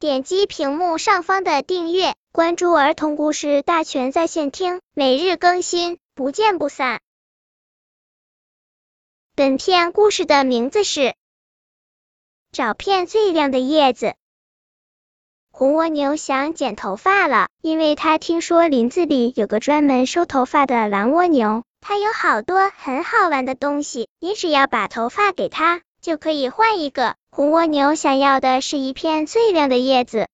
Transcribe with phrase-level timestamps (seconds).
[0.00, 7.00] 点击屏幕上方的订阅，关注儿童故事大全在线听，每日更新，不见不散。
[9.34, 11.00] 本片故事的名字是
[12.52, 14.06] 《找片最亮的叶子》。
[15.50, 27.16] 红蜗牛想剪头发了，因为他听说林子里有个专门收头发的蓝蜗牛，它有好多很好玩的东西，你只要把头发给它，就可以换一个。
[27.30, 30.26] 红蜗牛想要的是一片最亮的叶子。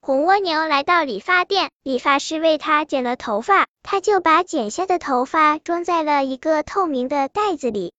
[0.00, 7.92] 红蜗牛来到理发店，理发师为它剪了头发，他就把剪下的头发装在了一个透明的袋子里。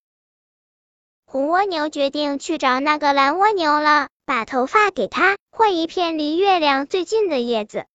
[1.27, 4.07] 红蜗牛决定去找那个蓝蜗牛了。
[4.25, 7.85] 把头发给他，换一片离月亮最近的叶子。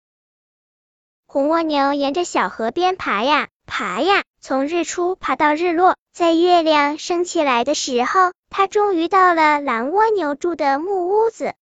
[1.27, 11.57] 红蜗牛沿着小河边爬呀爬呀，从日出爬到日落，在月亮升起来的时候，它终于到了蓝蜗牛住的木屋子。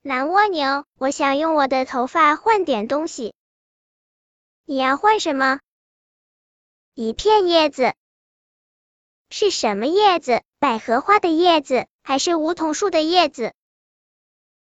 [0.00, 3.34] 蓝蜗牛，我想用我的头发换点东西。
[4.64, 5.58] 你要换什么？
[6.94, 7.94] 一片叶子。
[9.28, 10.44] 是什么叶子？
[10.60, 11.88] 百合花的叶子。
[12.04, 13.52] 还是梧桐树的叶子，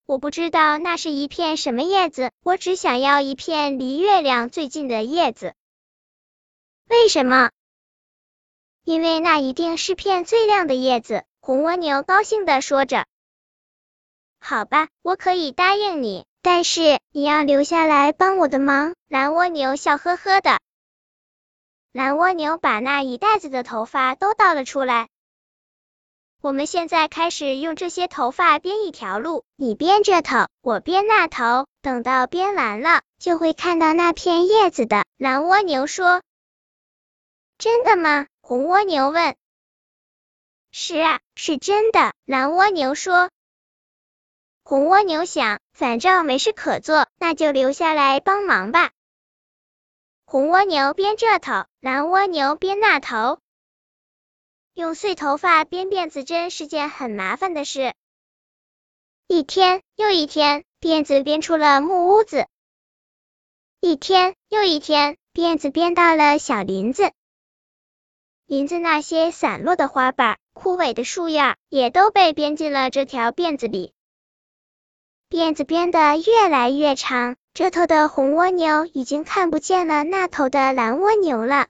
[0.05, 5.56] 我不知道那是一片什么叶子，我只想要一片离月亮最近的叶子。
[6.88, 7.50] 为什么？
[8.86, 11.24] 因为那一定是片最亮的叶子。
[11.40, 13.04] 红蜗牛高兴的说着。
[14.38, 18.94] 好吧，我可以答应你，但是你要留下来帮我的忙。
[19.08, 20.60] 蓝蜗牛笑呵呵的。
[21.90, 25.08] 蓝蜗牛把那一袋子的头发都倒了出来。
[26.40, 35.04] 我们现在开始用这些头发编一条路，你编这头，我编那头，等到编完了，就会看到那片叶子的。
[35.16, 36.22] 蓝蜗牛说
[37.58, 39.34] ：“真的吗？”红蜗牛问。
[40.70, 43.28] “是啊，是真的。”蓝蜗牛说。
[44.62, 48.92] 红蜗牛想，反正没事可做，那就留下来帮忙吧。
[50.27, 53.41] 红蜗牛编这头，蓝蜗牛编那头。
[54.75, 57.94] 用碎头发编辫子针是件很麻烦的事。
[59.26, 62.47] 一天又一天，辫子编出了木屋子。
[63.81, 67.10] 一天又一天，辫子编到了小林子。
[68.46, 73.92] 林子那些散落的花瓣、枯萎的树叶，也都被编进了这条辫子里。
[75.28, 81.66] 辫子编得越来越长，这头的红蜗牛已经看不见了那头的蓝蜗牛了。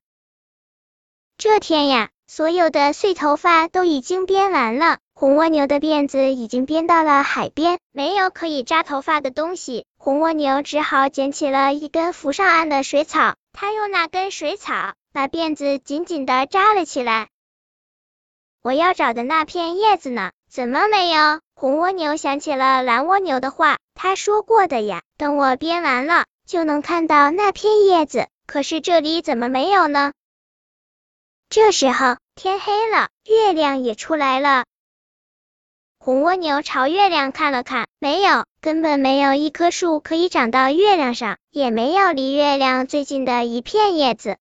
[1.39, 2.11] 这天呀！
[2.29, 17.29] 所有的碎头发都已经编完了，红蜗牛的辫子已经编到了海边，没有可以扎头发的东西，红蜗牛只好捡起了一根浮上岸的水草，它用那根水草把辫子紧紧的扎了起来。
[18.61, 20.33] 我要找的那片叶子呢？
[20.47, 21.41] 怎么没有？
[21.55, 30.13] 红蜗牛想起了蓝蜗牛的话，他说过的呀，等我编完了就能看到那片叶子，可是这里怎么没有呢？
[31.49, 34.67] 这时候天黑了，月亮也出来了。
[35.99, 44.37] 红蜗牛朝月亮看了看，没有，根本没有一棵树可以长到月亮上，也没有离月亮最近的一片叶子。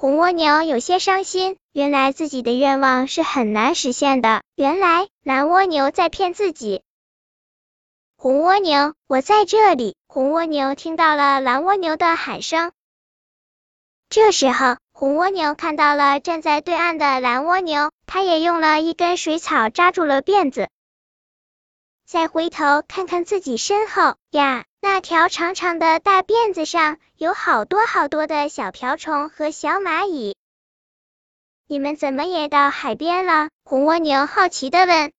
[0.00, 4.42] 红蜗牛有些伤心，原来自己的愿望是很难实现的。
[4.54, 6.82] 原来蓝蜗牛在骗自己。
[8.16, 9.96] 红蜗牛，我在这里。
[10.06, 12.70] 红蜗牛听到了蓝蜗牛的喊声。
[14.08, 14.76] 这时候。
[14.92, 20.68] 红蜗牛看到了站在对岸的蓝蜗牛，它也用了一根水草扎住了辫子。
[22.08, 30.34] 再回头看看自己身后呀，那条长长的大辫子上有好多好多的小瓢虫和小蚂蚁。
[31.66, 33.50] 你们怎么也到海边了？
[33.62, 35.12] 红蜗牛好奇的问。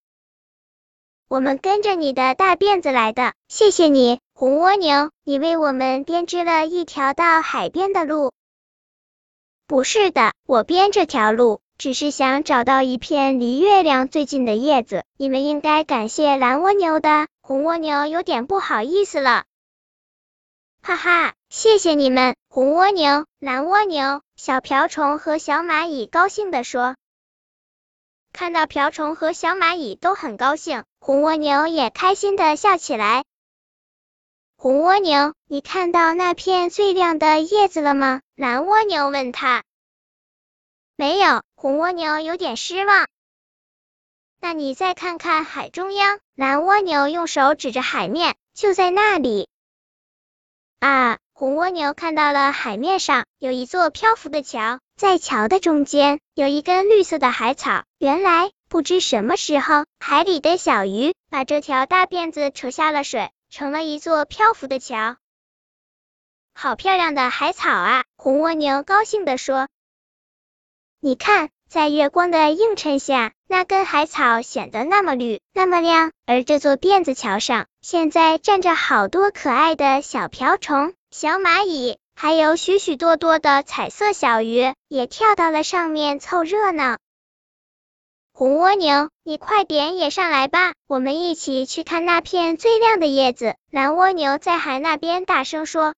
[1.27, 8.33] 我们跟着你的大辫子来的，谢谢你，红蜗牛，你为我们编织了一条到海边的路。
[9.67, 15.05] 不是的，我编这条路只是想找到一片离月亮最近的叶子。
[15.15, 17.29] 你们应该感谢蓝蜗牛的。
[17.41, 19.45] 红蜗牛有点不好意思了。
[20.81, 26.97] 哈哈，谢谢你们，红蜗牛、蓝蜗牛、小瓢虫和小蚂蚁高兴地说。
[28.33, 33.23] 看到瓢虫和小蚂蚁都很高兴，红蜗牛也开心的笑起来。
[34.57, 38.19] 红蜗牛，你看到那片最亮的叶子了吗？
[38.35, 39.63] 蓝蜗牛问他。
[40.97, 43.05] 没有，红蜗牛有点失望。
[44.39, 49.49] 那你再看看海中央，蓝蜗牛用手指着海面，就在那里。
[50.79, 65.17] 啊，红蜗牛看到了海面上有一座漂浮的桥，在桥的中间有一根绿色的海草，原来不知什么时候，海里的小鱼把这条大辫子扯下了水，成了一座漂浮的桥。
[66.53, 68.05] 好漂亮的海草啊！
[68.15, 69.67] 红蜗牛高兴地说
[71.01, 76.11] ：“你看，在月光的映衬下，那根海草显得那么绿，那么亮。
[76.25, 86.97] 而这座辫子桥上，现在站着好多可爱的小瓢虫、小蚂蚁。”还有许许多多的彩色小鱼也跳到了上面凑热闹。
[88.33, 93.55] 红蜗牛，你快点也上来吧，我们一起去看那片最亮的叶子。
[93.71, 95.93] 蓝蜗牛在海那边大声说：“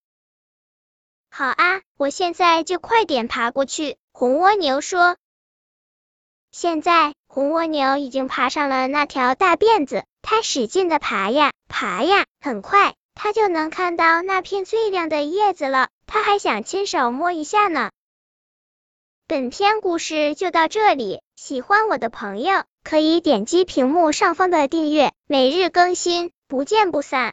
[1.33, 5.16] 好啊，我现在就快点爬过去。”红蜗牛说。
[6.51, 15.88] 现在，红蜗牛已经爬上了那条大辫子，它使劲的爬呀爬呀，很快，它就能看到那片最亮的叶子了。
[16.06, 17.92] 它还想亲手摸一下呢。
[19.25, 27.30] 本篇故事就到这里，喜欢我的朋友可以点击屏幕上方的订阅，每日更新，不见不散。